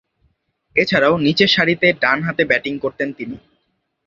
এছাড়াও, 0.75 1.13
নিচেরসারিতে 1.17 1.87
ডানহাতে 2.01 2.43
ব্যাটিং 2.45 2.73
করতেন 2.79 3.09
তিনি। 3.13 3.35